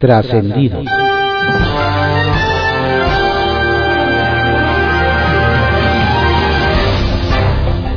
[0.00, 0.86] Trascendidos.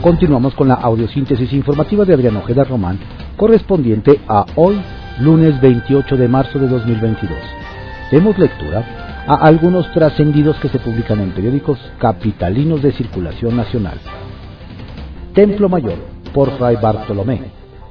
[0.02, 3.00] Continuamos con la audiosíntesis informativa de Adrián Ojeda Román,
[3.38, 4.82] correspondiente a hoy,
[5.22, 7.38] lunes 28 de marzo de 2022.
[8.12, 13.98] Demos lectura a algunos trascendidos que se publican en periódicos capitalinos de circulación nacional.
[15.34, 16.00] Templo Mayor,
[16.34, 17.44] por Fray Bartolomé,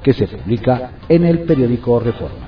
[0.03, 2.42] que se publica en el periódico Reforma.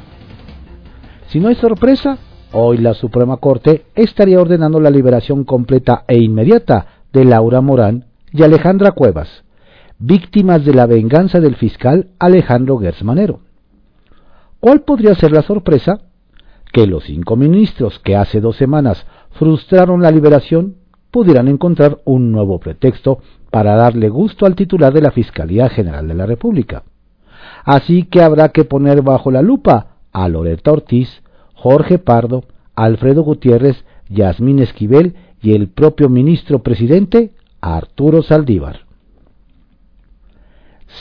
[1.36, 2.18] Si no hay sorpresa,
[2.54, 8.44] hoy la Suprema Corte estaría ordenando la liberación completa e inmediata de Laura Morán y
[8.44, 9.44] Alejandra Cuevas,
[10.00, 13.42] víctimas de la venganza del fiscal Alejandro Gersmanero.
[14.62, 16.00] ¿Cuál podría ser la sorpresa?
[16.72, 20.78] Que los cinco ministros que hace dos semanas frustraron la liberación
[21.12, 23.20] pudieran encontrar un nuevo pretexto
[23.52, 26.84] para darle gusto al titular de la Fiscalía General de la República.
[27.66, 31.25] Así que habrá que poner bajo la lupa a Loreta Ortiz,
[31.66, 32.44] Jorge Pardo,
[32.76, 38.82] Alfredo Gutiérrez, Yasmín Esquivel y el propio ministro presidente Arturo Saldívar.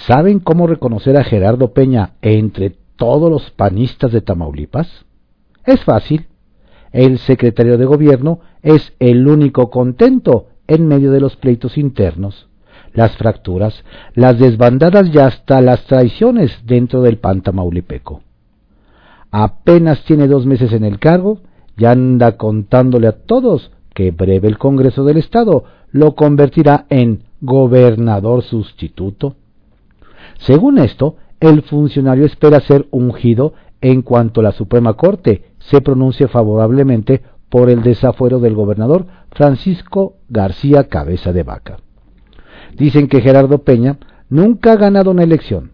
[0.06, 5.04] ¿Saben cómo reconocer a Gerardo Peña entre todos los panistas de Tamaulipas?
[5.66, 6.28] Es fácil.
[6.92, 12.48] El secretario de gobierno es el único contento en medio de los pleitos internos,
[12.94, 13.84] las fracturas,
[14.14, 18.22] las desbandadas y hasta las traiciones dentro del pan tamaulipeco.
[19.36, 21.40] Apenas tiene dos meses en el cargo
[21.76, 28.44] y anda contándole a todos que breve el Congreso del Estado lo convertirá en gobernador
[28.44, 29.34] sustituto.
[30.38, 37.20] Según esto, el funcionario espera ser ungido en cuanto la Suprema Corte se pronuncie favorablemente
[37.48, 41.78] por el desafuero del gobernador Francisco García Cabeza de Vaca.
[42.76, 45.72] Dicen que Gerardo Peña nunca ha ganado una elección,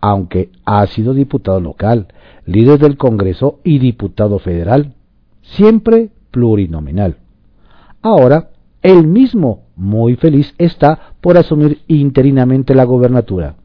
[0.00, 2.08] aunque ha sido diputado local,
[2.46, 4.94] líder del Congreso y diputado federal,
[5.42, 7.16] siempre plurinominal.
[8.02, 8.50] Ahora,
[8.82, 13.56] él mismo, muy feliz, está por asumir interinamente la gobernatura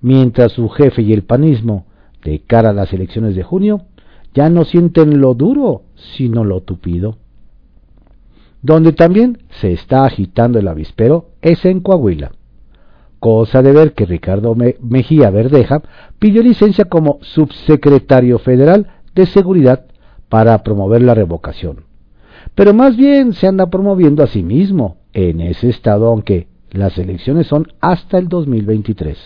[0.00, 1.86] mientras su jefe y el panismo,
[2.22, 3.82] de cara a las elecciones de junio,
[4.34, 7.16] ya no sienten lo duro, sino lo tupido.
[8.62, 12.32] Donde también se está agitando el avispero es en Coahuila.
[13.18, 15.82] Cosa de ver que Ricardo Mejía Verdeja
[16.18, 19.86] pidió licencia como subsecretario federal de seguridad
[20.28, 21.84] para promover la revocación.
[22.54, 27.46] Pero más bien se anda promoviendo a sí mismo en ese estado, aunque las elecciones
[27.46, 29.18] son hasta el 2023.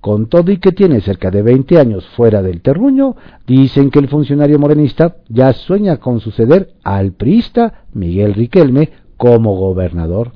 [0.00, 4.08] Con todo y que tiene cerca de 20 años fuera del terruño, dicen que el
[4.08, 10.32] funcionario morenista ya sueña con suceder al priista Miguel Riquelme como gobernador.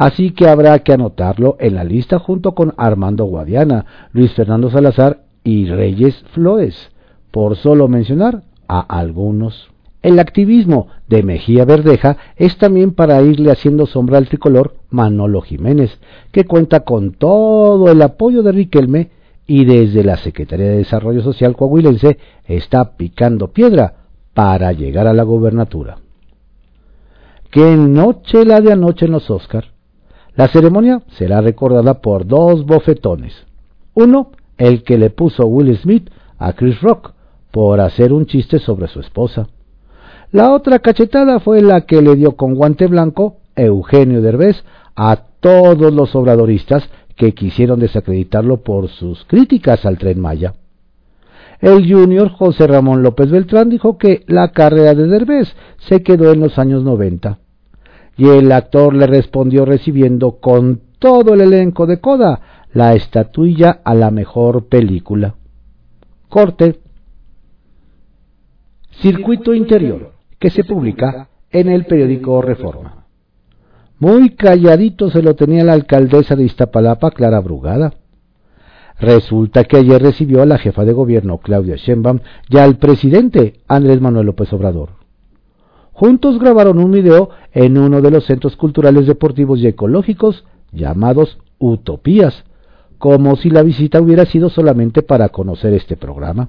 [0.00, 3.84] Así que habrá que anotarlo en la lista junto con Armando Guadiana,
[4.14, 6.90] Luis Fernando Salazar y Reyes Flores,
[7.30, 9.68] por solo mencionar a algunos.
[10.00, 15.98] El activismo de Mejía Verdeja es también para irle haciendo sombra al tricolor Manolo Jiménez,
[16.32, 19.10] que cuenta con todo el apoyo de Riquelme
[19.46, 25.24] y desde la Secretaría de Desarrollo Social coahuilense está picando piedra para llegar a la
[25.24, 25.98] gobernatura.
[27.50, 29.69] Que noche la de anoche en los Oscar.
[30.40, 33.34] La ceremonia será recordada por dos bofetones.
[33.92, 36.08] Uno, el que le puso Will Smith
[36.38, 37.12] a Chris Rock
[37.50, 39.48] por hacer un chiste sobre su esposa.
[40.32, 44.64] La otra cachetada fue la que le dio con guante blanco Eugenio Derbez
[44.96, 50.54] a todos los obradoristas que quisieron desacreditarlo por sus críticas al tren Maya.
[51.60, 55.54] El junior José Ramón López Beltrán dijo que la carrera de Derbez
[55.86, 57.36] se quedó en los años 90.
[58.20, 63.94] Y el actor le respondió recibiendo con todo el elenco de coda la estatuilla a
[63.94, 65.36] la mejor película.
[66.28, 66.80] Corte.
[68.90, 73.06] Circuito Interior que se publica en el periódico Reforma.
[73.98, 77.94] Muy calladito se lo tenía la alcaldesa de Iztapalapa, Clara Brugada.
[78.98, 82.20] Resulta que ayer recibió a la jefa de gobierno, Claudia Sheinbaum,
[82.50, 84.99] y al presidente, Andrés Manuel López Obrador.
[86.00, 92.44] Juntos grabaron un video en uno de los centros culturales deportivos y ecológicos llamados Utopías,
[92.96, 96.48] como si la visita hubiera sido solamente para conocer este programa.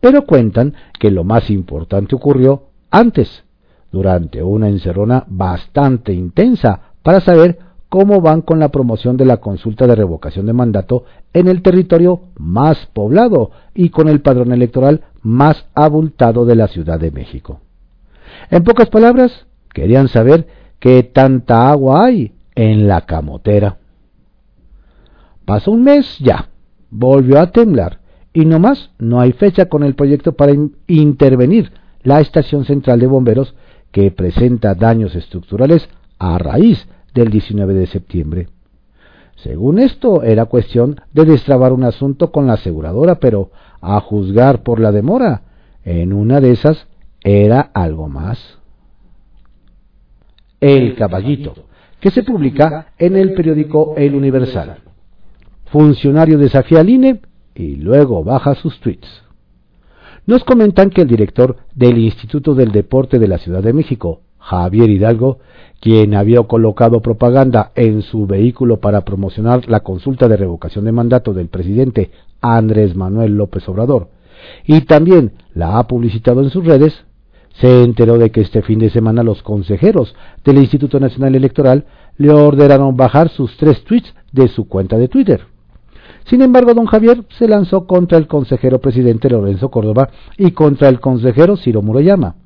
[0.00, 3.44] Pero cuentan que lo más importante ocurrió antes,
[3.92, 9.86] durante una encerrona bastante intensa, para saber cómo van con la promoción de la consulta
[9.86, 15.64] de revocación de mandato en el territorio más poblado y con el padrón electoral más
[15.76, 17.60] abultado de la Ciudad de México.
[18.50, 20.46] En pocas palabras, querían saber
[20.78, 23.78] qué tanta agua hay en la camotera.
[25.44, 26.48] Pasó un mes ya,
[26.90, 28.00] volvió a temblar
[28.32, 30.54] y no más, no hay fecha con el proyecto para
[30.86, 31.72] intervenir
[32.02, 33.54] la estación central de bomberos
[33.90, 35.88] que presenta daños estructurales
[36.18, 38.48] a raíz del 19 de septiembre.
[39.36, 43.50] Según esto, era cuestión de destrabar un asunto con la aseguradora, pero
[43.80, 45.42] a juzgar por la demora,
[45.84, 46.86] en una de esas
[47.24, 48.58] era algo más.
[50.60, 51.54] El Caballito,
[52.00, 54.78] que se publica en el periódico El Universal.
[55.66, 57.20] Funcionario desafía al INE
[57.54, 59.22] y luego baja sus tweets.
[60.26, 64.90] Nos comentan que el director del Instituto del Deporte de la Ciudad de México, Javier
[64.90, 65.38] Hidalgo,
[65.80, 71.32] quien había colocado propaganda en su vehículo para promocionar la consulta de revocación de mandato
[71.32, 74.10] del presidente Andrés Manuel López Obrador,
[74.64, 77.04] y también la ha publicitado en sus redes,
[77.60, 80.14] se enteró de que este fin de semana los consejeros
[80.44, 81.84] del Instituto Nacional Electoral
[82.16, 85.42] le ordenaron bajar sus tres tweets de su cuenta de Twitter.
[86.24, 91.00] Sin embargo, don Javier se lanzó contra el consejero presidente Lorenzo Córdoba y contra el
[91.00, 92.36] consejero Ciro Murayama,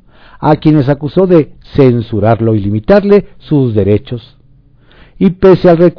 [0.41, 4.37] a quienes acusó de censurarlo y limitarle sus derechos.
[5.19, 5.95] Y pese al,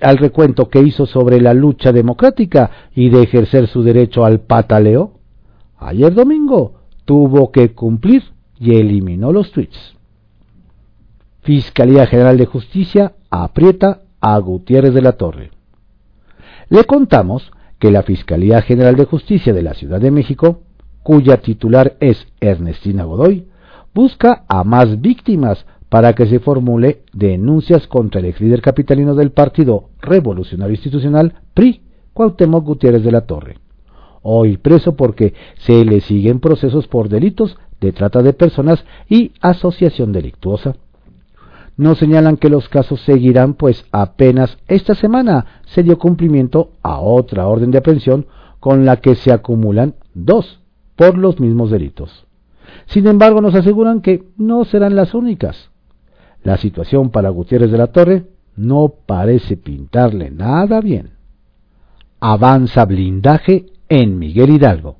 [0.00, 5.12] al recuento que hizo sobre la lucha democrática y de ejercer su derecho al pataleo,
[5.78, 6.74] ayer domingo
[7.04, 8.22] tuvo que cumplir
[8.58, 9.96] y eliminó los tweets.
[11.42, 15.50] Fiscalía General de Justicia aprieta a Gutiérrez de la Torre.
[16.68, 20.60] Le contamos que la Fiscalía General de Justicia de la Ciudad de México,
[21.02, 23.46] cuya titular es Ernestina Godoy,
[23.94, 29.30] busca a más víctimas para que se formule denuncias contra el ex líder capitalino del
[29.30, 31.80] Partido Revolucionario Institucional, PRI,
[32.12, 33.56] Cuauhtémoc Gutiérrez de la Torre.
[34.22, 40.12] Hoy preso porque se le siguen procesos por delitos de trata de personas y asociación
[40.12, 40.76] delictuosa.
[41.76, 47.46] No señalan que los casos seguirán, pues apenas esta semana se dio cumplimiento a otra
[47.46, 48.26] orden de aprehensión
[48.58, 50.60] con la que se acumulan dos
[50.96, 52.26] por los mismos delitos.
[52.86, 55.70] Sin embargo, nos aseguran que no serán las únicas.
[56.42, 58.26] La situación para Gutiérrez de la Torre
[58.56, 61.12] no parece pintarle nada bien.
[62.20, 64.97] Avanza blindaje en Miguel Hidalgo.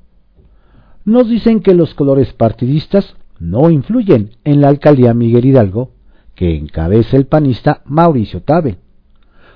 [1.05, 5.91] Nos dicen que los colores partidistas no influyen en la alcaldía Miguel Hidalgo
[6.35, 8.77] que encabeza el panista Mauricio Tabe,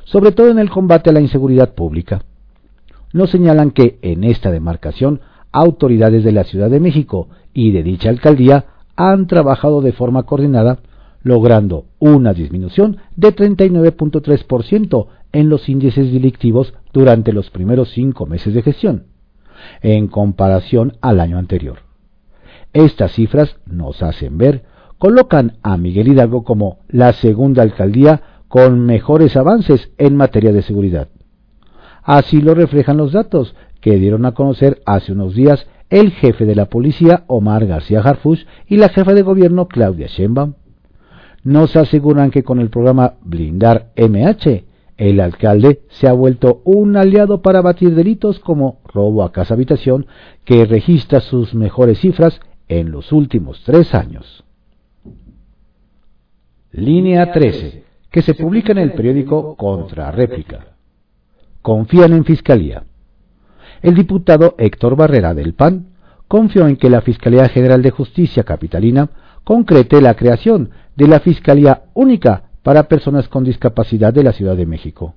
[0.06, 2.24] sobre todo en el combate a la inseguridad pública.
[3.14, 8.10] Nos señalan que en esta demarcación autoridades de la Ciudad de México y de dicha
[8.10, 10.80] alcaldía han trabajado de forma coordinada,
[11.22, 18.62] logrando una disminución de 39.3% en los índices delictivos durante los primeros cinco meses de
[18.62, 19.06] gestión,
[19.82, 21.80] en comparación al año anterior.
[22.74, 24.64] Estas cifras nos hacen ver
[24.98, 31.10] colocan a Miguel Hidalgo como la segunda alcaldía con mejores avances en materia de seguridad.
[32.04, 36.56] Así lo reflejan los datos que dieron a conocer hace unos días el jefe de
[36.56, 40.54] la policía Omar García Harfuch y la jefa de gobierno Claudia Sheinbaum.
[41.44, 44.64] Nos aseguran que con el programa Blindar MH,
[44.98, 50.06] el alcalde se ha vuelto un aliado para batir delitos como robo a casa habitación,
[50.46, 54.44] que registra sus mejores cifras en los últimos tres años.
[56.72, 60.76] Línea 13, que se publica en el periódico Contrarréplica.
[61.62, 62.84] Confían en Fiscalía.
[63.82, 65.88] El diputado Héctor Barrera del PAN
[66.28, 69.10] confió en que la Fiscalía General de Justicia Capitalina
[69.44, 74.66] concrete la creación de la Fiscalía Única para Personas con Discapacidad de la Ciudad de
[74.66, 75.14] México.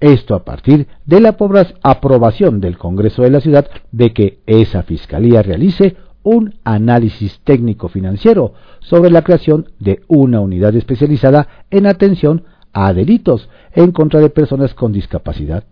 [0.00, 1.36] Esto a partir de la
[1.82, 8.54] aprobación del Congreso de la Ciudad de que esa Fiscalía realice un análisis técnico financiero
[8.80, 14.74] sobre la creación de una unidad especializada en atención a delitos en contra de personas
[14.74, 15.64] con discapacidad.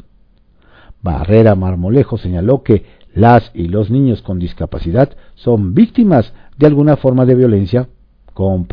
[1.02, 7.26] Barrera Marmolejo señaló que las y los niños con discapacidad son víctimas de alguna forma
[7.26, 7.88] de violencia
[8.32, 8.66] con,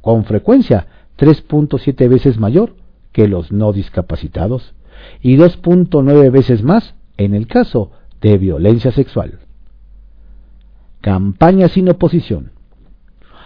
[0.00, 0.86] con frecuencia
[1.18, 2.74] 3.7 veces mayor
[3.12, 4.74] que los no discapacitados
[5.20, 7.90] y 2.9 veces más en el caso
[8.20, 9.40] de violencia sexual.
[11.00, 12.52] Campaña sin oposición.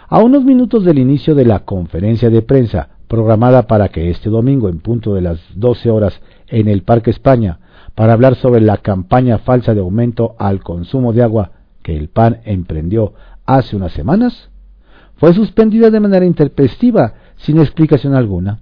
[0.09, 4.69] A unos minutos del inicio de la conferencia de prensa programada para que este domingo
[4.69, 7.59] en punto de las 12 horas en el Parque España
[7.95, 12.41] para hablar sobre la campaña falsa de aumento al consumo de agua que el PAN
[12.45, 13.15] emprendió
[13.47, 14.51] hace unas semanas,
[15.17, 18.61] fue suspendida de manera interpestiva sin explicación alguna.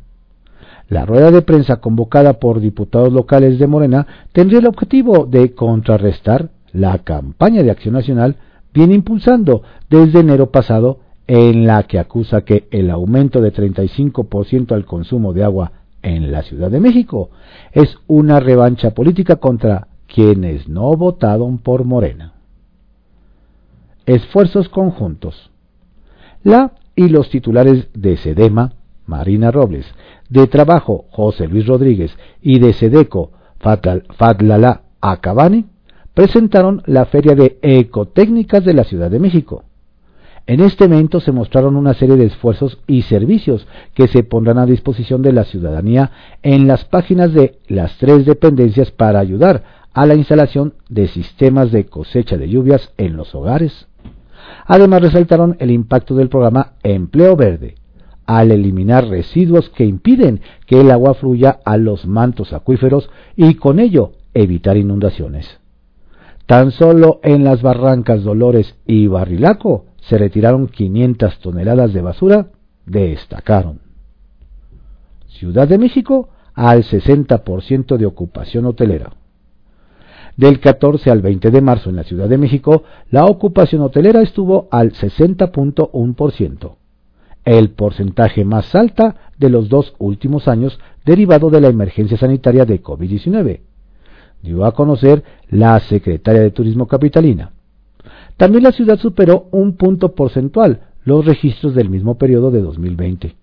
[0.89, 6.51] La rueda de prensa convocada por diputados locales de Morena tendría el objetivo de contrarrestar
[6.73, 8.37] la campaña de acción nacional
[8.75, 14.85] viene impulsando desde enero pasado en la que acusa que el aumento de 35% al
[14.85, 17.31] consumo de agua en la Ciudad de México
[17.73, 22.35] es una revancha política contra quienes no votaron por Morena.
[24.05, 25.51] Esfuerzos conjuntos.
[26.43, 28.73] La y los titulares de SEDEMA,
[29.07, 29.87] Marina Robles,
[30.29, 35.67] de Trabajo, José Luis Rodríguez, y de SEDECO, Fadlala Acabani,
[36.15, 39.65] presentaron la Feria de Ecotécnicas de la Ciudad de México.
[40.47, 44.67] En este evento se mostraron una serie de esfuerzos y servicios que se pondrán a
[44.67, 46.11] disposición de la ciudadanía
[46.43, 49.63] en las páginas de las tres dependencias para ayudar
[49.95, 53.87] a la instalación de sistemas de cosecha de lluvias en los hogares.
[54.67, 57.77] Además resaltaron el impacto del programa Empleo Verde,
[58.27, 63.79] al eliminar residuos que impiden que el agua fluya a los mantos acuíferos y con
[63.79, 65.61] ello evitar inundaciones.
[66.47, 72.47] Tan solo en las barrancas Dolores y Barrilaco se retiraron 500 toneladas de basura,
[72.87, 73.81] destacaron.
[75.27, 79.11] Ciudad de México al 60% de ocupación hotelera.
[80.37, 84.69] Del 14 al 20 de marzo en la Ciudad de México, la ocupación hotelera estuvo
[84.71, 86.75] al 60.1%,
[87.45, 92.83] el porcentaje más alta de los dos últimos años derivado de la emergencia sanitaria de
[92.83, 93.61] COVID-19,
[94.43, 97.53] dio a conocer la secretaria de Turismo Capitalina.
[98.37, 103.37] También la ciudad superó un punto porcentual los registros del mismo periodo de 2020.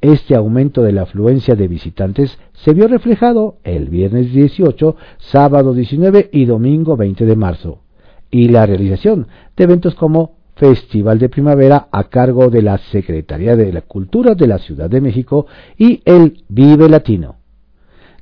[0.00, 6.30] Este aumento de la afluencia de visitantes se vio reflejado el viernes 18, sábado 19
[6.32, 7.82] y domingo 20 de marzo,
[8.30, 9.26] y la realización
[9.56, 14.46] de eventos como Festival de Primavera a cargo de la Secretaría de la Cultura de
[14.46, 17.36] la Ciudad de México y el Vive Latino.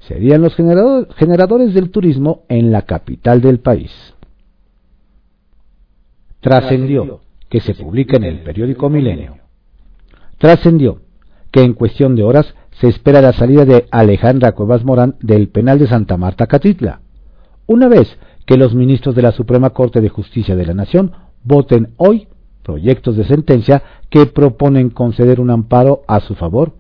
[0.01, 3.93] Serían los generadores del turismo en la capital del país.
[6.41, 9.37] Trascendió que se publica en el periódico Milenio.
[10.39, 11.01] Trascendió
[11.51, 15.79] que en cuestión de horas se espera la salida de Alejandra Cuevas Morán del penal
[15.79, 17.01] de Santa Marta Catitla,
[17.67, 21.13] una vez que los ministros de la Suprema Corte de Justicia de la Nación
[21.45, 22.29] voten hoy
[22.63, 26.73] proyectos de sentencia que proponen conceder un amparo a su favor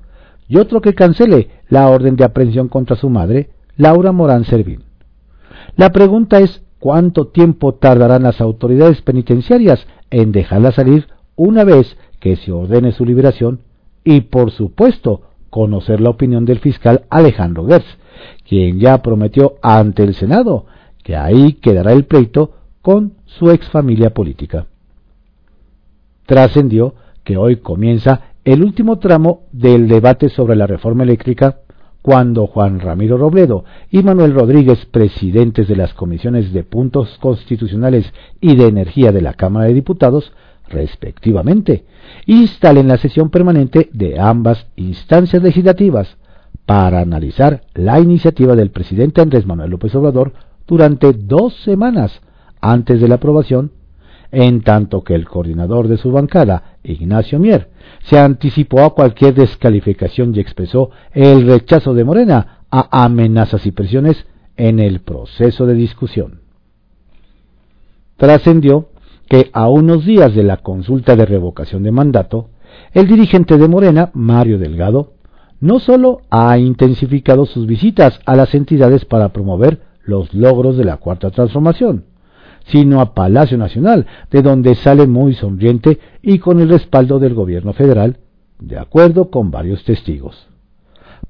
[0.48, 4.84] y otro que cancele la orden de aprehensión contra su madre, Laura Morán Servín.
[5.76, 11.06] La pregunta es cuánto tiempo tardarán las autoridades penitenciarias en dejarla salir
[11.36, 13.60] una vez que se ordene su liberación
[14.04, 17.98] y por supuesto conocer la opinión del fiscal Alejandro Gertz,
[18.46, 20.66] quien ya prometió ante el Senado
[21.02, 22.52] que ahí quedará el pleito
[22.82, 24.66] con su ex familia política.
[26.26, 31.60] Trascendió que hoy comienza el último tramo del debate sobre la reforma eléctrica
[32.02, 38.56] cuando Juan Ramiro Robledo y Manuel Rodríguez, presidentes de las comisiones de puntos constitucionales y
[38.56, 40.32] de energía de la Cámara de Diputados,
[40.70, 41.84] respectivamente,
[42.26, 46.16] instalen la sesión permanente de ambas instancias legislativas
[46.66, 50.32] para analizar la iniciativa del presidente Andrés Manuel López Obrador
[50.66, 52.20] durante dos semanas
[52.60, 53.72] antes de la aprobación,
[54.30, 57.70] en tanto que el coordinador de su bancada, Ignacio Mier,
[58.02, 64.26] se anticipó a cualquier descalificación y expresó el rechazo de Morena a amenazas y presiones
[64.58, 66.40] en el proceso de discusión.
[68.16, 68.90] Trascendió
[69.28, 72.48] que a unos días de la consulta de revocación de mandato,
[72.92, 75.12] el dirigente de Morena, Mario Delgado,
[75.60, 80.96] no solo ha intensificado sus visitas a las entidades para promover los logros de la
[80.96, 82.04] Cuarta Transformación,
[82.66, 87.72] sino a Palacio Nacional, de donde sale muy sonriente y con el respaldo del gobierno
[87.72, 88.18] federal,
[88.58, 90.48] de acuerdo con varios testigos.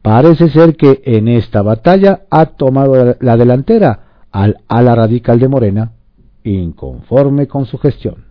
[0.02, 5.92] Parece ser que en esta batalla ha tomado la delantera al ala radical de Morena,
[6.54, 8.24] inconforme con su gestión.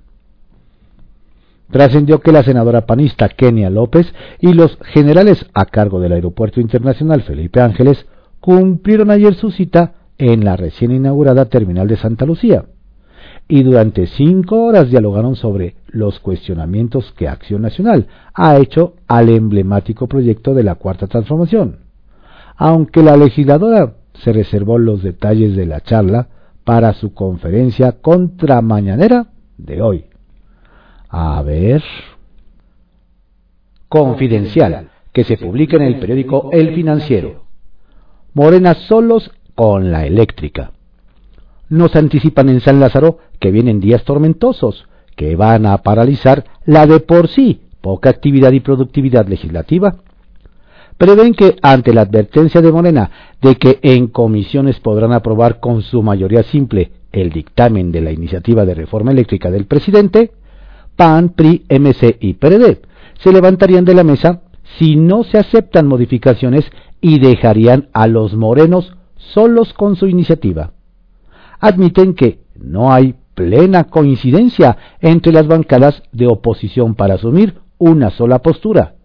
[1.72, 7.24] Trascendió que la senadora panista Kenia López y los generales a cargo del Aeropuerto Internacional
[7.24, 8.06] Felipe Ángeles
[8.40, 12.66] cumplieron ayer su cita en la recién inaugurada terminal de Santa Lucía
[13.48, 20.08] y durante cinco horas dialogaron sobre los cuestionamientos que Acción Nacional ha hecho al emblemático
[20.08, 21.80] proyecto de la Cuarta Transformación.
[22.58, 26.28] Aunque la legisladora se reservó los detalles de la charla,
[26.68, 30.06] para su conferencia contramañanera de hoy.
[31.08, 31.82] A ver.
[33.88, 37.46] Confidencial, que se publica en el periódico El Financiero.
[38.34, 40.74] Morena solos con la eléctrica.
[41.70, 47.00] Nos anticipan en San Lázaro que vienen días tormentosos, que van a paralizar la de
[47.00, 50.00] por sí poca actividad y productividad legislativa
[50.98, 53.12] prevén que ante la advertencia de Morena
[53.42, 58.66] de que en comisiones podrán aprobar con su mayoría simple el dictamen de la iniciativa
[58.66, 60.32] de reforma eléctrica del presidente,
[60.96, 62.82] PAN, PRI, MC y PRD
[63.20, 64.42] se levantarían de la mesa
[64.78, 66.66] si no se aceptan modificaciones
[67.02, 70.72] y dejarían a los morenos solos con su iniciativa.
[71.60, 78.40] admiten que no hay plena coincidencia entre las bancadas de oposición para asumir una sola
[78.40, 78.96] postura,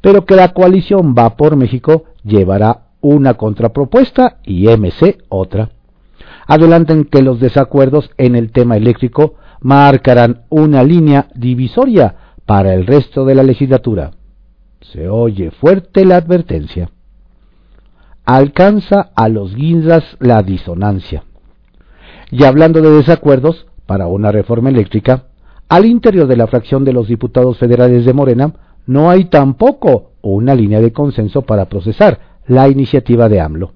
[0.00, 5.70] pero que la coalición Va por México llevará una contrapropuesta y MC otra.
[6.46, 12.14] Adelantan que los desacuerdos en el tema eléctrico marcarán una línea divisoria
[12.46, 14.12] para el resto de la legislatura.
[14.80, 16.90] Se oye fuerte la advertencia.
[18.24, 21.24] Alcanza a los guindas la disonancia.
[22.30, 25.24] Y hablando de desacuerdos para una reforma eléctrica,
[25.68, 28.52] al interior de la fracción de los diputados federales de Morena
[28.90, 33.70] no hay tampoco una línea de consenso para procesar la iniciativa de AMLO.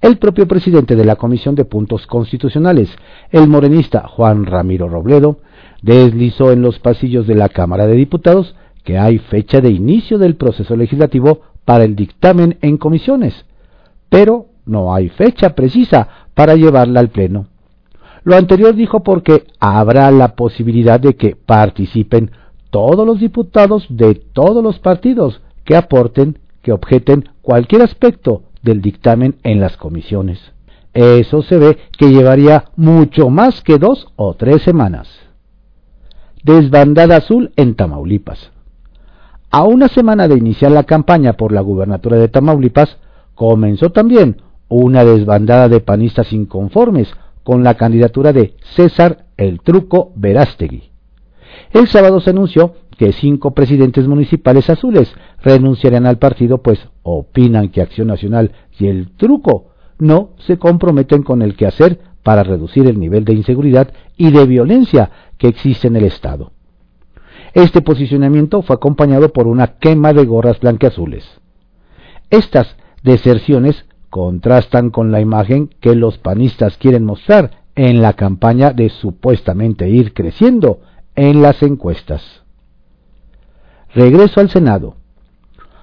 [0.00, 2.88] El propio presidente de la Comisión de Puntos Constitucionales,
[3.30, 5.40] el morenista Juan Ramiro Robledo,
[5.82, 10.36] deslizó en los pasillos de la Cámara de Diputados que hay fecha de inicio del
[10.36, 13.44] proceso legislativo para el dictamen en comisiones,
[14.08, 17.48] pero no hay fecha precisa para llevarla al Pleno.
[18.24, 22.30] Lo anterior dijo porque habrá la posibilidad de que participen
[22.72, 29.36] todos los diputados de todos los partidos que aporten, que objeten cualquier aspecto del dictamen
[29.42, 30.40] en las comisiones.
[30.94, 35.06] Eso se ve que llevaría mucho más que dos o tres semanas.
[36.44, 38.52] Desbandada azul en Tamaulipas.
[39.50, 42.96] A una semana de iniciar la campaña por la gubernatura de Tamaulipas,
[43.34, 47.12] comenzó también una desbandada de panistas inconformes
[47.42, 50.91] con la candidatura de César el Truco Verástegui.
[51.72, 57.80] El sábado se anunció que cinco presidentes municipales azules renunciarán al partido, pues opinan que
[57.80, 63.24] Acción Nacional y el truco no se comprometen con el quehacer para reducir el nivel
[63.24, 66.52] de inseguridad y de violencia que existe en el Estado.
[67.54, 71.24] Este posicionamiento fue acompañado por una quema de gorras blanqueazules.
[72.30, 78.90] Estas deserciones contrastan con la imagen que los panistas quieren mostrar en la campaña de
[78.90, 80.80] supuestamente ir creciendo
[81.16, 82.42] en las encuestas
[83.94, 84.96] regreso al Senado,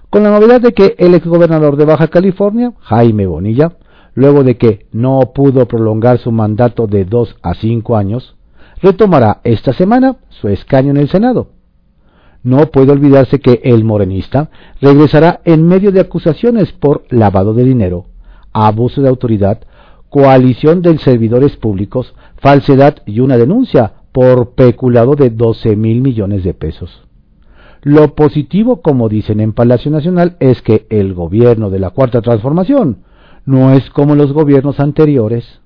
[0.10, 3.74] con la novedad de que el exgobernador de Baja California, Jaime Bonilla,
[4.16, 8.36] luego de que no pudo prolongar su mandato de dos a cinco años,
[8.82, 11.50] retomará esta semana su escaño en el Senado.
[12.42, 14.50] No puede olvidarse que el morenista
[14.82, 18.06] regresará en medio de acusaciones por lavado de dinero,
[18.54, 19.60] abuso de autoridad,
[20.10, 26.54] coalición de servidores públicos, falsedad y una denuncia por peculado de 12 mil millones de
[26.54, 27.02] pesos.
[27.82, 33.04] Lo positivo, como dicen en Palacio Nacional, es que el gobierno de la Cuarta Transformación
[33.46, 35.62] no es como los gobiernos anteriores.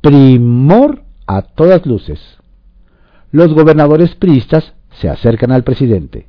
[0.00, 2.20] Primor a todas luces.
[3.30, 6.28] Los gobernadores priistas se acercan al presidente.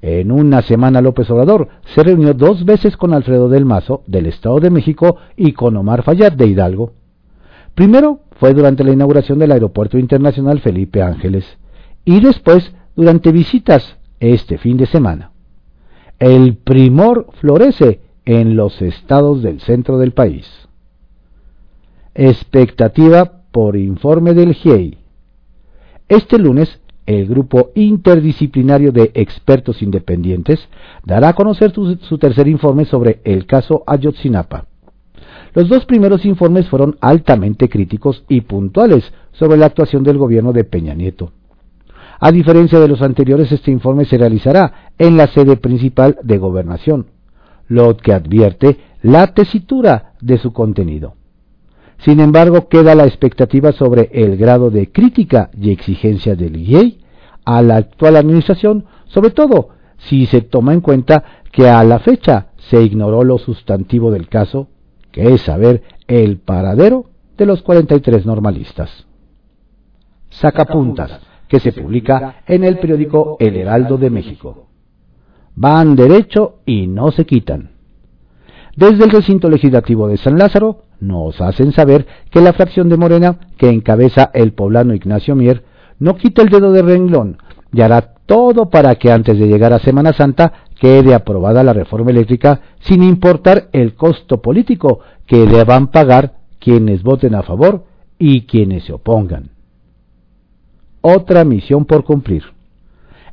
[0.00, 4.58] En una semana López Obrador se reunió dos veces con Alfredo del Mazo del Estado
[4.58, 6.92] de México y con Omar Fayad de Hidalgo.
[7.76, 11.44] Primero fue durante la inauguración del Aeropuerto Internacional Felipe Ángeles
[12.04, 15.30] y después durante visitas este fin de semana.
[16.18, 20.50] El primor florece en los estados del centro del país.
[22.16, 24.98] Expectativa por informe del GIEI.
[26.08, 30.68] Este lunes, el grupo interdisciplinario de expertos independientes
[31.04, 34.66] dará a conocer su, tercer informe sobre el caso Ayotzinapa.
[35.54, 40.64] Los dos primeros informes fueron altamente críticos y puntuales sobre la actuación del gobierno de
[40.64, 41.32] Peña Nieto.
[42.20, 47.06] A diferencia de los anteriores, este informe se realizará en la sede principal de gobernación,
[47.68, 51.14] lo que advierte la tesitura de su contenido.
[51.98, 56.98] Sin embargo, queda la expectativa sobre el grado de crítica y exigencia del IEI
[57.44, 62.48] a la actual administración, sobre todo si se toma en cuenta que a la fecha
[62.56, 64.68] se ignoró lo sustantivo del caso,
[65.12, 69.06] que es saber el paradero de los 43 normalistas.
[70.30, 74.68] Sacapuntas que se publica en el periódico El Heraldo de México.
[75.54, 77.72] Van derecho y no se quitan.
[78.74, 83.38] Desde el recinto legislativo de San Lázaro nos hacen saber que la fracción de Morena
[83.58, 85.62] que encabeza el poblano Ignacio Mier
[85.98, 87.36] no quita el dedo de renglón
[87.70, 92.10] y hará todo para que antes de llegar a Semana Santa quede aprobada la reforma
[92.10, 97.84] eléctrica sin importar el costo político que deban pagar quienes voten a favor
[98.18, 99.52] y quienes se opongan
[101.02, 102.44] otra misión por cumplir.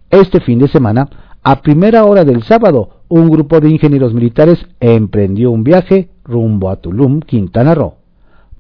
[0.10, 1.08] Este fin de semana,
[1.42, 6.76] a primera hora del sábado, un grupo de ingenieros militares emprendió un viaje rumbo a
[6.76, 7.96] Tulum, Quintana Roo,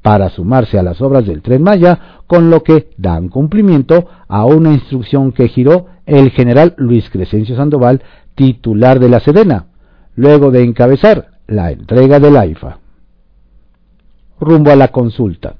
[0.01, 4.71] para sumarse a las obras del tren Maya, con lo que dan cumplimiento a una
[4.71, 8.03] instrucción que giró el general Luis Crescencio Sandoval,
[8.35, 9.65] titular de la Sedena,
[10.13, 12.77] luego de encabezar la entrega del AIFA.
[14.39, 15.55] rumbo a la consulta.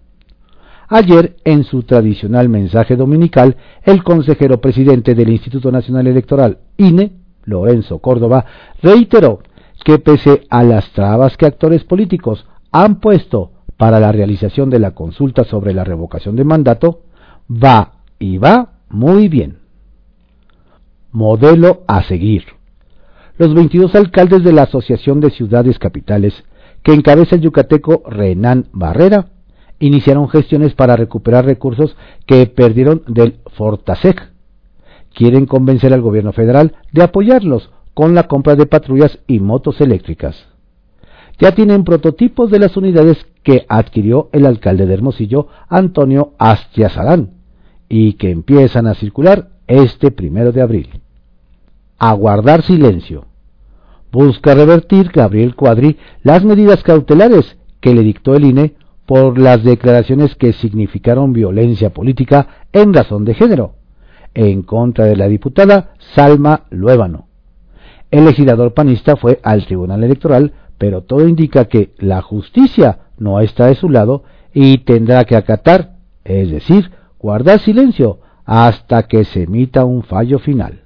[0.89, 7.13] Ayer, en su tradicional mensaje dominical, el consejero presidente del Instituto Nacional Electoral, INE,
[7.45, 8.45] Lorenzo Córdoba,
[8.83, 9.39] reiteró
[9.83, 14.91] que pese a las trabas que actores políticos han puesto para la realización de la
[14.91, 16.99] consulta sobre la revocación de mandato,
[17.49, 19.59] va y va muy bien.
[21.13, 22.43] Modelo a seguir.
[23.37, 26.43] Los 22 alcaldes de la Asociación de Ciudades Capitales,
[26.83, 29.27] que encabeza el yucateco Renan Barrera,
[29.79, 34.33] iniciaron gestiones para recuperar recursos que perdieron del Fortaseg.
[35.13, 40.49] Quieren convencer al gobierno federal de apoyarlos con la compra de patrullas y motos eléctricas.
[41.39, 47.31] Ya tienen prototipos de las unidades que adquirió el alcalde de Hermosillo, Antonio Astiazarán,
[47.89, 51.01] y que empiezan a circular este primero de abril.
[51.97, 53.25] Aguardar silencio.
[54.11, 58.75] Busca revertir Gabriel Cuadri las medidas cautelares que le dictó el INE
[59.07, 63.73] por las declaraciones que significaron violencia política en razón de género,
[64.35, 67.25] en contra de la diputada Salma Luébano.
[68.11, 73.67] El legislador panista fue al Tribunal Electoral, pero todo indica que la justicia no está
[73.67, 79.85] de su lado y tendrá que acatar, es decir, guardar silencio hasta que se emita
[79.85, 80.81] un fallo final.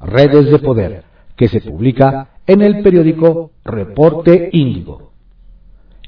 [0.00, 1.04] Redes de Poder,
[1.36, 5.12] que se publica en el periódico Reporte Índigo.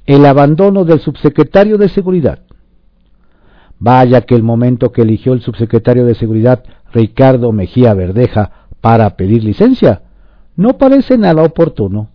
[0.04, 2.40] El abandono del subsecretario de Seguridad.
[3.78, 9.44] Vaya que el momento que eligió el subsecretario de Seguridad, Ricardo Mejía Verdeja, para pedir
[9.44, 10.02] licencia,
[10.56, 12.10] no parece nada oportuno,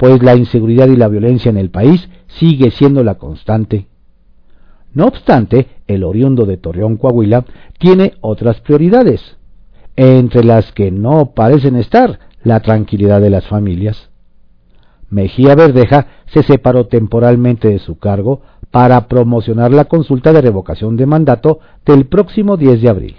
[0.00, 3.86] pues la inseguridad y la violencia en el país sigue siendo la constante.
[4.94, 7.44] No obstante, el oriundo de Torreón, Coahuila,
[7.78, 9.36] tiene otras prioridades,
[9.96, 14.08] entre las que no parecen estar la tranquilidad de las familias.
[15.10, 21.04] Mejía Verdeja se separó temporalmente de su cargo para promocionar la consulta de revocación de
[21.04, 23.16] mandato del próximo 10 de abril.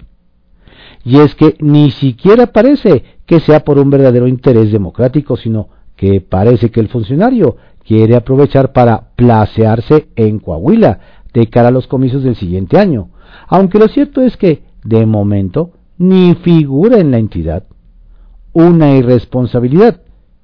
[1.04, 5.68] Y es que ni siquiera parece que sea por un verdadero interés democrático, sino
[6.02, 10.98] que parece que el funcionario quiere aprovechar para placearse en Coahuila
[11.32, 13.10] de cara a los comicios del siguiente año,
[13.46, 17.66] aunque lo cierto es que, de momento, ni figura en la entidad.
[18.52, 20.00] Una irresponsabilidad,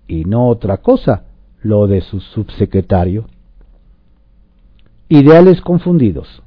[0.07, 1.25] y no otra cosa,
[1.61, 3.27] lo de su subsecretario.
[5.09, 6.41] Ideales confundidos.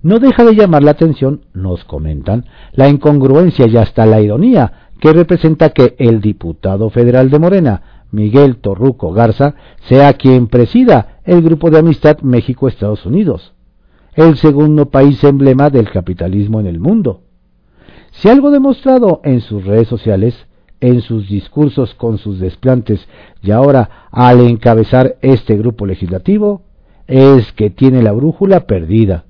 [0.00, 5.12] No deja de llamar la atención, nos comentan, la incongruencia y hasta la ironía que
[5.12, 9.54] representa que el diputado federal de Morena, Miguel Torruco Garza,
[9.88, 13.52] sea quien presida el Grupo de Amistad México-Estados Unidos,
[14.14, 17.22] el segundo país emblema del capitalismo en el mundo.
[18.12, 20.46] Si algo demostrado en sus redes sociales,
[20.80, 23.06] en sus discursos con sus desplantes
[23.42, 26.62] y ahora al encabezar este grupo legislativo,
[27.06, 29.24] es que tiene la brújula perdida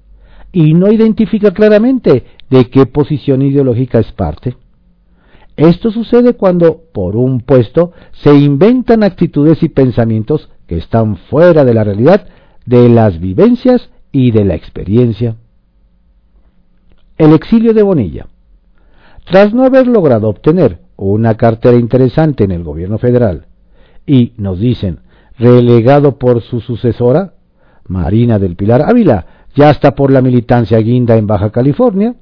[0.53, 4.57] y no identifica claramente de qué posición ideológica es parte.
[5.57, 11.73] Esto sucede cuando, por un puesto, se inventan actitudes y pensamientos que están fuera de
[11.73, 12.27] la realidad,
[12.66, 15.37] de las vivencias y de la experiencia.
[17.16, 18.27] El exilio de Bonilla.
[19.25, 23.47] Tras no haber logrado obtener una cartera interesante en el gobierno federal
[24.07, 25.01] y, nos dicen,
[25.38, 27.35] relegado por su sucesora,
[27.88, 32.14] Marina del Pilar Ávila, ya está por la militancia guinda en Baja California,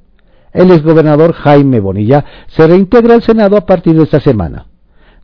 [0.55, 4.67] el exgobernador Jaime Bonilla se reintegra al Senado a partir de esta semana.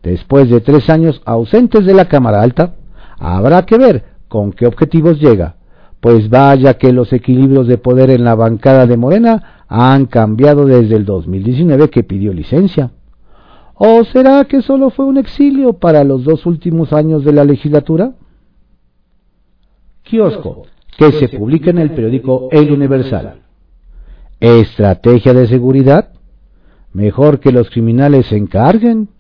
[0.03, 2.75] Después de tres años ausentes de la Cámara Alta,
[3.19, 5.57] habrá que ver con qué objetivos llega,
[6.01, 10.97] pues vaya que los equilibrios de poder en la bancada de Morena han cambiado desde
[10.97, 12.91] el 2019 que pidió licencia.
[13.75, 18.13] ¿O será que solo fue un exilio para los dos últimos años de la legislatura?
[20.03, 20.63] Kiosco,
[20.99, 23.41] que se publica en el periódico El Universal.
[24.41, 26.13] ¿Estrategia de seguridad?
[26.95, 29.11] Mejor que los criminales se encarguen.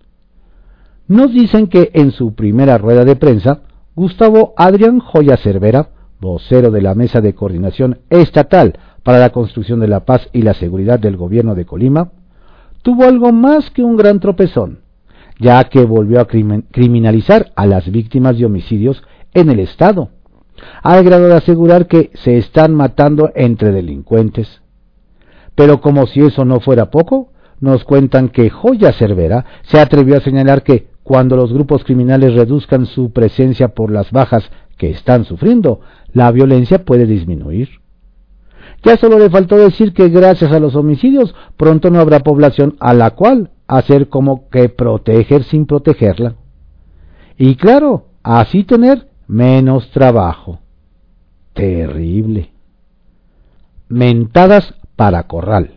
[1.08, 3.60] Nos dicen que en su primera rueda de prensa,
[3.94, 9.88] Gustavo Adrián Joya Cervera, vocero de la Mesa de Coordinación Estatal para la Construcción de
[9.88, 12.12] la Paz y la Seguridad del Gobierno de Colima,
[12.80, 14.80] tuvo algo más que un gran tropezón,
[15.38, 19.02] ya que volvió a criminalizar a las víctimas de homicidios
[19.34, 20.08] en el Estado,
[20.82, 24.62] al grado de asegurar que se están matando entre delincuentes.
[25.54, 30.20] Pero como si eso no fuera poco, nos cuentan que Joya Cervera se atrevió a
[30.20, 35.80] señalar que cuando los grupos criminales reduzcan su presencia por las bajas que están sufriendo,
[36.12, 37.68] la violencia puede disminuir.
[38.82, 42.94] Ya solo le faltó decir que gracias a los homicidios pronto no habrá población a
[42.94, 46.36] la cual hacer como que proteger sin protegerla.
[47.36, 50.60] Y claro, así tener menos trabajo.
[51.52, 52.50] Terrible.
[53.88, 55.76] Mentadas para corral.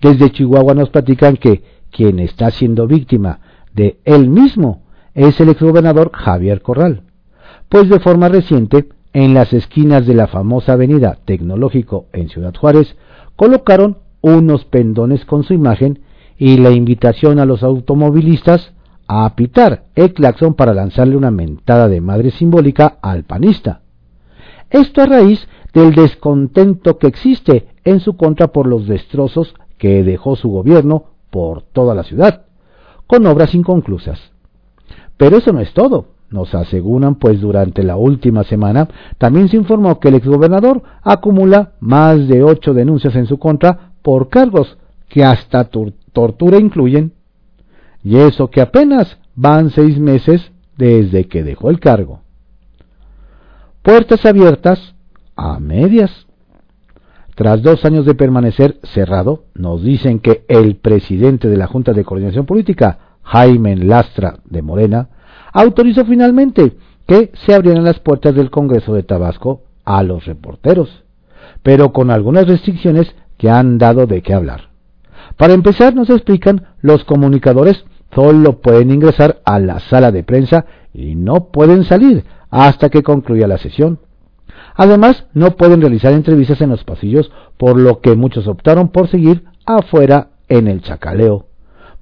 [0.00, 3.40] Desde Chihuahua nos platican que quien está siendo víctima
[3.74, 4.82] de él mismo
[5.12, 7.02] es el exgobernador Javier Corral,
[7.68, 12.94] pues de forma reciente, en las esquinas de la famosa avenida Tecnológico en Ciudad Juárez,
[13.34, 15.98] colocaron unos pendones con su imagen
[16.38, 18.72] y la invitación a los automovilistas
[19.08, 23.80] a pitar el claxon para lanzarle una mentada de madre simbólica al panista.
[24.70, 30.36] Esto a raíz del descontento que existe en su contra por los destrozos que dejó
[30.36, 32.42] su gobierno por toda la ciudad,
[33.06, 34.32] con obras inconclusas.
[35.16, 36.06] Pero eso no es todo.
[36.30, 42.26] Nos aseguran, pues durante la última semana también se informó que el exgobernador acumula más
[42.26, 45.68] de ocho denuncias en su contra por cargos que hasta
[46.12, 47.12] tortura incluyen.
[48.02, 52.20] Y eso que apenas van seis meses desde que dejó el cargo.
[53.82, 54.94] Puertas abiertas
[55.36, 56.26] a medias.
[57.34, 62.04] Tras dos años de permanecer cerrado, nos dicen que el presidente de la Junta de
[62.04, 65.08] Coordinación Política, Jaime Lastra de Morena,
[65.52, 71.04] autorizó finalmente que se abrieran las puertas del Congreso de Tabasco a los reporteros,
[71.62, 74.70] pero con algunas restricciones que han dado de qué hablar.
[75.36, 81.14] Para empezar, nos explican, los comunicadores solo pueden ingresar a la sala de prensa y
[81.14, 83.98] no pueden salir hasta que concluya la sesión.
[84.74, 89.44] Además, no pueden realizar entrevistas en los pasillos, por lo que muchos optaron por seguir
[89.66, 91.46] afuera en el chacaleo.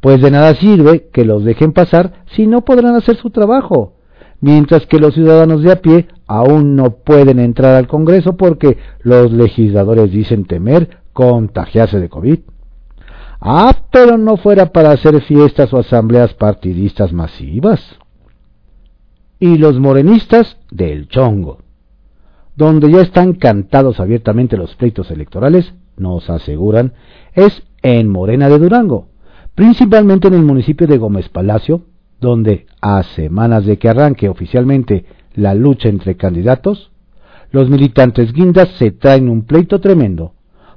[0.00, 3.94] Pues de nada sirve que los dejen pasar si no podrán hacer su trabajo,
[4.40, 9.33] mientras que los ciudadanos de a pie aún no pueden entrar al Congreso porque los
[9.33, 12.38] legisladores dicen temer contagiarse de COVID.
[13.40, 17.98] Ah, pero no fuera para hacer fiestas o asambleas partidistas masivas.
[19.38, 21.59] Y los morenistas del chongo
[22.61, 26.92] donde ya están cantados abiertamente los pleitos electorales, nos aseguran,
[27.33, 29.07] es en Morena de Durango,
[29.55, 31.87] principalmente en el municipio de Gómez Palacio,
[32.20, 36.90] donde a semanas de que arranque oficialmente la lucha entre candidatos,
[37.51, 40.35] los militantes guindas se traen un pleito tremendo,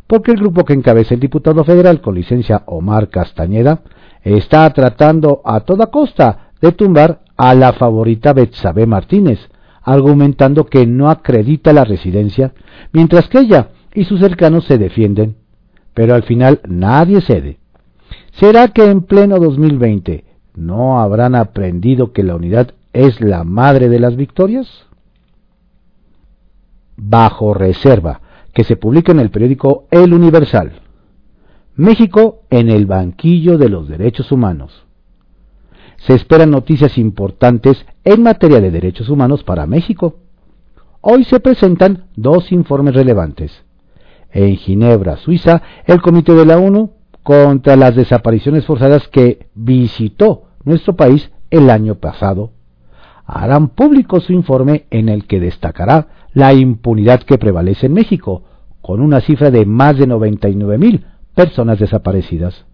[0.07, 3.81] porque el grupo que encabeza el diputado federal con licencia Omar Castañeda
[4.23, 9.49] está tratando a toda costa de tumbar a la favorita Betsabe Martínez,
[9.83, 12.53] argumentando que no acredita la residencia,
[12.91, 15.35] mientras que ella y sus cercanos se defienden.
[15.93, 17.59] Pero al final nadie cede.
[18.31, 23.99] ¿Será que en pleno 2020 no habrán aprendido que la unidad es la madre de
[23.99, 24.67] las victorias?
[26.95, 28.21] Bajo reserva,
[28.53, 30.81] que se publica en el periódico El Universal.
[31.75, 34.85] México en el banquillo de los derechos humanos
[36.05, 40.15] se esperan noticias importantes en materia de derechos humanos para México.
[41.01, 43.63] Hoy se presentan dos informes relevantes.
[44.31, 46.91] En Ginebra, Suiza, el Comité de la ONU
[47.23, 52.51] contra las desapariciones forzadas que visitó nuestro país el año pasado
[53.25, 58.43] harán público su informe en el que destacará la impunidad que prevalece en México,
[58.81, 62.65] con una cifra de más de 99 mil personas desaparecidas.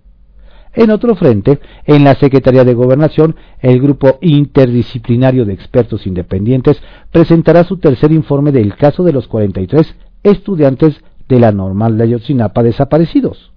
[0.73, 7.63] En otro frente, en la Secretaría de Gobernación, el grupo interdisciplinario de expertos independientes presentará
[7.63, 13.51] su tercer informe del caso de los 43 estudiantes de la normal de Ayotzinapa desaparecidos.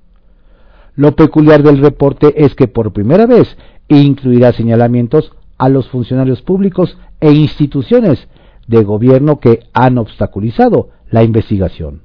[0.94, 3.56] Lo peculiar del reporte es que por primera vez
[3.88, 8.28] incluirá señalamientos a los funcionarios públicos e instituciones
[8.66, 12.02] de gobierno que han obstaculizado la investigación.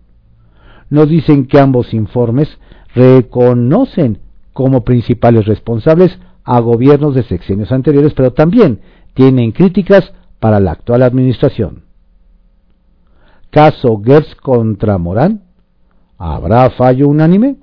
[0.89, 2.57] Nos dicen que ambos informes
[2.93, 4.19] reconocen
[4.57, 8.81] como principales responsables a gobiernos de sexenios anteriores, pero también
[9.13, 11.83] tienen críticas para la actual administración.
[13.51, 15.43] Caso Gertz contra Morán.
[16.17, 17.57] ¿Habrá fallo unánime?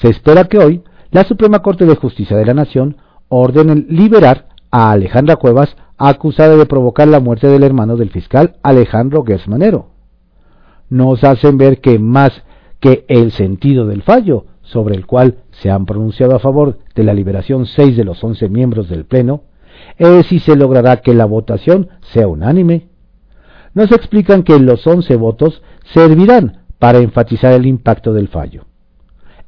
[0.00, 2.96] Se espera que hoy la Suprema Corte de Justicia de la Nación
[3.28, 9.22] ordene liberar a Alejandra Cuevas acusada de provocar la muerte del hermano del fiscal Alejandro
[9.22, 9.90] Gertz Manero.
[10.88, 12.32] Nos hacen ver que más
[12.80, 17.14] que el sentido del fallo, sobre el cual se han pronunciado a favor de la
[17.14, 19.42] liberación seis de los once miembros del Pleno,
[19.98, 22.88] es si se logrará que la votación sea unánime.
[23.74, 28.64] Nos explican que los once votos servirán para enfatizar el impacto del fallo.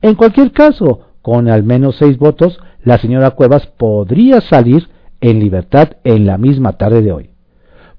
[0.00, 4.88] En cualquier caso, con al menos seis votos, la señora Cuevas podría salir
[5.20, 7.30] en libertad en la misma tarde de hoy.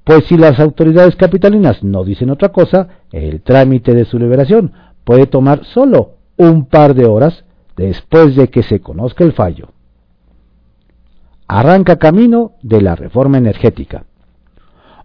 [0.03, 4.73] Pues si las autoridades capitalinas no dicen otra cosa, el trámite de su liberación
[5.05, 9.69] puede tomar solo un par de horas después de que se conozca el fallo.
[11.47, 14.05] Arranca camino de la reforma energética.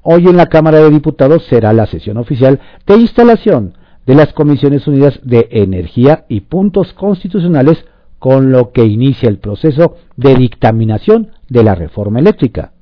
[0.03, 3.75] Hoy en la Cámara de Diputados será la sesión oficial de instalación
[4.07, 7.85] de las Comisiones Unidas de Energía y Puntos Constitucionales,
[8.19, 12.73] con lo que inicia el proceso de dictaminación de la reforma eléctrica,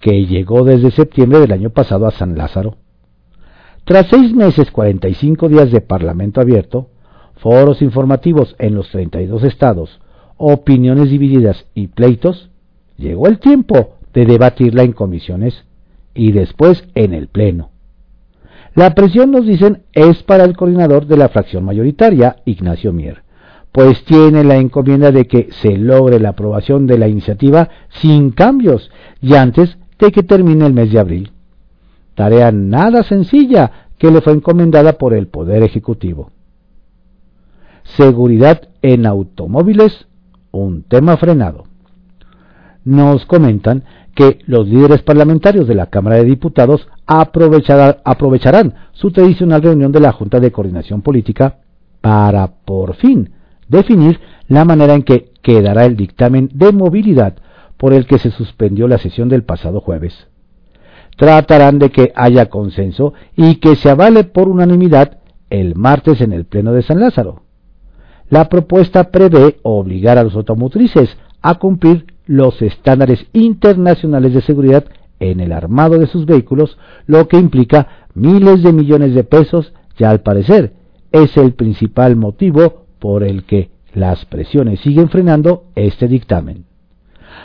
[0.00, 2.76] que llegó desde septiembre del año pasado a San Lázaro.
[3.84, 6.90] Tras seis meses, 45 días de Parlamento abierto,
[7.40, 10.00] foros informativos en los 32 estados,
[10.36, 12.50] opiniones divididas y pleitos,
[12.96, 15.64] llegó el tiempo de debatirla en comisiones
[16.14, 17.70] y después en el Pleno.
[18.74, 23.22] La presión, nos dicen, es para el coordinador de la fracción mayoritaria, Ignacio Mier,
[23.72, 28.90] pues tiene la encomienda de que se logre la aprobación de la iniciativa sin cambios
[29.20, 31.32] y antes de que termine el mes de abril.
[32.14, 36.30] Tarea nada sencilla que le fue encomendada por el Poder Ejecutivo.
[37.96, 40.06] Seguridad en automóviles,
[40.52, 41.64] un tema frenado.
[42.84, 49.92] Nos comentan que los líderes parlamentarios de la Cámara de Diputados aprovecharán su tradicional reunión
[49.92, 51.58] de la Junta de Coordinación Política
[52.00, 53.30] para, por fin,
[53.68, 57.34] definir la manera en que quedará el dictamen de movilidad
[57.76, 60.28] por el que se suspendió la sesión del pasado jueves.
[61.16, 65.18] Tratarán de que haya consenso y que se avale por unanimidad
[65.50, 67.42] el martes en el Pleno de San Lázaro.
[68.30, 74.84] La propuesta prevé obligar a los automotrices a cumplir los estándares internacionales de seguridad
[75.18, 80.04] en el armado de sus vehículos, lo que implica miles de millones de pesos y
[80.04, 80.72] al parecer
[81.12, 86.64] es el principal motivo por el que las presiones siguen frenando este dictamen.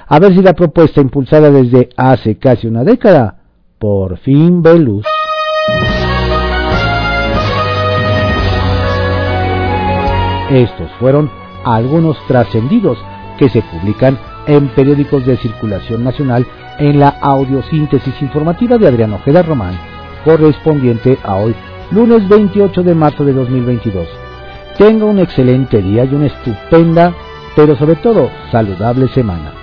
[0.07, 3.39] A ver si la propuesta impulsada desde hace casi una década
[3.79, 5.05] por fin ve luz.
[10.49, 11.29] Estos fueron
[11.63, 12.97] algunos trascendidos
[13.37, 16.45] que se publican en periódicos de circulación nacional
[16.77, 19.77] en la audiosíntesis informativa de Adrián Ojeda Román,
[20.23, 21.55] correspondiente a hoy,
[21.91, 24.07] lunes 28 de marzo de 2022.
[24.77, 27.13] Tenga un excelente día y una estupenda,
[27.55, 29.53] pero sobre todo saludable semana.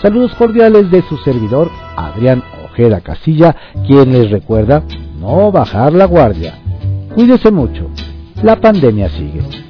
[0.00, 4.82] Saludos cordiales de su servidor, Adrián Ojeda Casilla, quien les recuerda
[5.18, 6.54] no bajar la guardia.
[7.14, 7.90] Cuídese mucho.
[8.42, 9.69] La pandemia sigue.